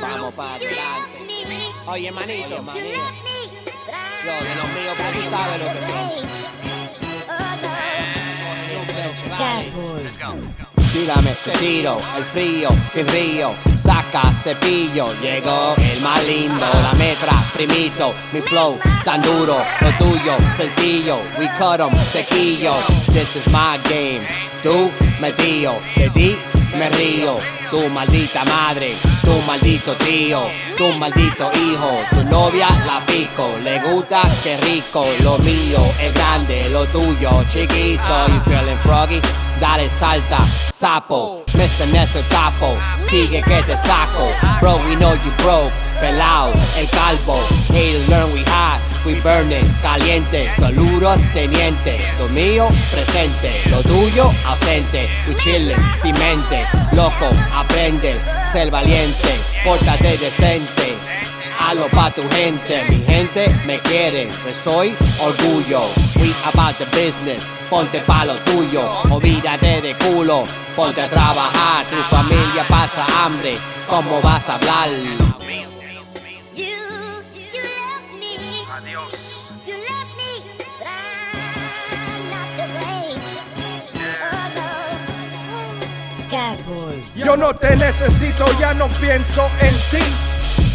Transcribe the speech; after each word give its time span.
Vamos 0.00 0.32
para 0.34 0.54
adelante. 0.54 1.18
Oye, 1.86 2.10
manito, 2.12 2.48
Yo 2.48 2.54
de 2.54 2.62
los 4.54 4.68
míos, 4.74 4.94
pero 4.96 5.10
tú 5.12 5.20
sabes 5.30 5.58
lo 5.58 5.66
que 5.72 5.80
son. 5.86 5.98
Tírame, 10.92 11.32
te 11.44 11.50
tiro, 11.58 12.00
el 12.16 12.24
frío, 12.24 12.70
sin 12.92 13.06
río, 13.08 13.54
saca 13.76 14.32
cepillo, 14.32 15.12
llegó 15.20 15.74
el 15.76 16.00
más 16.00 16.24
lindo, 16.24 16.66
la 16.82 16.94
metra, 16.94 17.44
primito, 17.52 18.14
mi 18.32 18.40
flow, 18.40 18.78
tan 19.04 19.20
duro, 19.20 19.62
lo 19.80 19.92
tuyo, 19.98 20.34
sencillo, 20.56 21.18
we 21.38 21.46
cut 21.58 21.80
em, 21.80 21.90
sequillo, 22.10 22.72
this 23.12 23.36
is 23.36 23.46
my 23.48 23.76
game, 23.84 24.22
tú 24.62 24.90
me 25.20 25.30
tío, 25.32 25.74
de 25.94 26.08
ti 26.10 26.38
me 26.78 26.88
río, 26.90 27.36
tu 27.70 27.88
maldita 27.88 28.44
madre, 28.44 28.94
tu 29.24 29.40
maldito 29.46 29.94
tío, 29.96 30.40
tu 30.76 30.92
maldito 30.98 31.50
hijo, 31.54 31.90
tu 32.10 32.22
novia 32.24 32.68
la 32.86 33.00
pico, 33.06 33.50
le 33.64 33.80
gusta 33.80 34.22
que 34.42 34.56
rico, 34.58 35.04
lo 35.22 35.38
mío 35.38 35.80
es 36.00 36.14
grande, 36.14 36.68
lo 36.70 36.86
tuyo 36.86 37.30
chiquito, 37.50 38.28
you 38.28 38.40
feeling 38.46 38.78
froggy, 38.84 39.20
dale 39.60 39.88
salta, 39.90 40.38
sapo, 40.72 41.42
Mr. 41.54 41.88
Nestor 41.92 42.22
capo, 42.28 42.76
sigue 43.08 43.42
que 43.42 43.62
te 43.62 43.76
saco, 43.76 44.28
bro 44.60 44.76
we 44.86 44.94
know 44.96 45.14
you 45.14 45.32
broke, 45.42 45.72
pelao, 46.00 46.52
el 46.76 46.88
calvo, 46.90 47.38
burning, 49.28 49.66
caliente, 49.82 50.48
saludos 50.56 51.20
teniente, 51.34 52.00
lo 52.18 52.28
mío 52.28 52.66
presente, 52.90 53.50
lo 53.70 53.82
tuyo 53.82 54.32
ausente, 54.46 55.06
we 55.26 55.34
chillin', 55.36 55.76
cimente, 56.00 56.66
loco, 56.92 57.28
aprende, 57.54 58.14
ser 58.52 58.70
valiente, 58.70 59.30
pórtate 59.64 60.16
decente. 60.16 60.96
Halo 61.60 61.88
pa' 61.88 62.10
tu 62.10 62.22
gente, 62.30 62.84
mi 62.88 63.04
gente 63.04 63.50
me 63.66 63.78
quiere, 63.80 64.26
pues 64.42 64.56
soy 64.56 64.94
orgullo. 65.20 65.82
We 66.16 66.32
about 66.44 66.78
the 66.78 66.86
business, 66.96 67.44
ponte 67.68 68.00
pa' 68.06 68.24
lo 68.24 68.34
tuyo, 68.48 68.82
olvídate 69.10 69.82
de 69.82 69.94
culo, 69.96 70.46
ponte 70.74 71.02
a 71.02 71.08
trabajar, 71.08 71.84
tu 71.90 71.96
familia 72.16 72.64
pasa 72.68 73.04
hambre, 73.22 73.58
¿cómo 73.88 74.22
vas 74.22 74.48
a 74.48 74.54
hablar? 74.54 74.88
Yo 87.14 87.36
no 87.36 87.54
te 87.54 87.74
necesito, 87.76 88.44
ya 88.60 88.74
no 88.74 88.86
pienso 89.00 89.48
en 89.60 89.74
ti. 89.90 90.04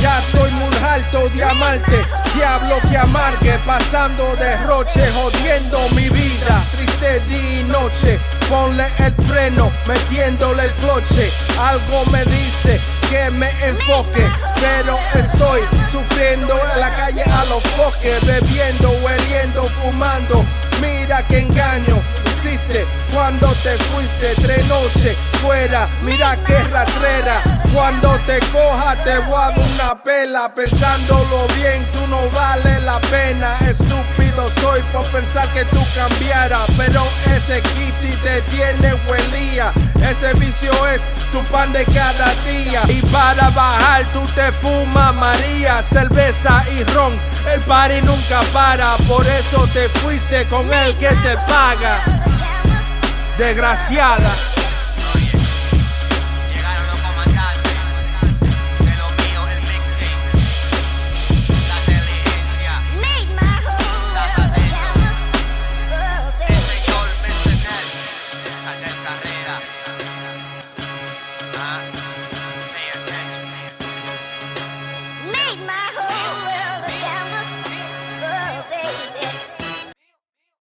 Ya 0.00 0.18
estoy 0.20 0.50
muy 0.52 0.76
alto 0.76 1.28
de 1.30 1.44
amarte, 1.44 2.04
diablo 2.34 2.76
que 2.90 2.96
amargue, 2.96 3.58
pasando 3.64 4.24
derroche, 4.36 5.08
jodiendo 5.12 5.88
mi 5.90 6.08
vida. 6.08 6.64
Triste 6.72 7.20
día 7.28 7.60
y 7.60 7.64
noche, 7.64 8.18
ponle 8.48 8.84
el 8.98 9.14
freno, 9.26 9.70
metiéndole 9.86 10.64
el 10.64 10.72
cloche. 10.72 11.30
Algo 11.60 12.04
me 12.10 12.24
dice 12.24 12.80
que 13.08 13.30
me 13.30 13.48
enfoque, 13.66 14.26
pero 14.60 14.98
estoy 15.14 15.60
sufriendo 15.90 16.54
en 16.74 16.80
la 16.80 16.90
calle 16.90 17.22
a 17.22 17.44
los 17.44 17.62
foques, 17.76 18.26
bebiendo, 18.26 18.90
hueliendo, 19.02 19.62
fumando. 19.80 20.44
Mira 20.80 21.22
que 21.28 21.38
engaño 21.38 22.02
hiciste 22.46 22.86
cuando 23.12 23.48
te 23.62 23.76
fuiste 23.78 24.34
tres 24.42 24.66
noches 24.66 25.16
Mira 26.02 26.36
que 26.44 26.58
ratrera. 26.64 27.40
Cuando 27.72 28.18
te 28.26 28.38
coja 28.52 28.96
te 29.04 29.16
voy 29.18 29.40
a 29.40 29.48
una 29.50 29.94
pela. 30.02 30.52
Pensándolo 30.52 31.46
bien, 31.54 31.84
tú 31.92 32.06
no 32.08 32.18
vale 32.30 32.80
la 32.80 32.98
pena. 33.00 33.56
Estúpido 33.68 34.50
soy 34.60 34.82
por 34.92 35.04
pensar 35.06 35.48
que 35.50 35.64
tú 35.66 35.84
cambiaras. 35.94 36.66
Pero 36.76 37.06
ese 37.34 37.62
kitty 37.62 38.16
te 38.24 38.42
tiene 38.42 38.94
huelía. 39.06 39.72
Ese 40.02 40.34
vicio 40.34 40.72
es 40.88 41.00
tu 41.30 41.42
pan 41.44 41.72
de 41.72 41.84
cada 41.86 42.34
día. 42.44 42.82
Y 42.88 43.00
para 43.06 43.48
bajar 43.50 44.04
tú 44.12 44.26
te 44.34 44.50
fumas 44.52 45.14
María, 45.14 45.80
cerveza 45.80 46.64
y 46.76 46.82
ron. 46.92 47.12
El 47.52 47.60
party 47.60 48.02
nunca 48.02 48.40
para, 48.52 48.96
por 49.08 49.24
eso 49.26 49.66
te 49.68 49.88
fuiste 50.00 50.44
con 50.46 50.66
el 50.72 50.96
que 50.96 51.08
te 51.08 51.36
paga. 51.46 52.00
Desgraciada. 53.38 54.55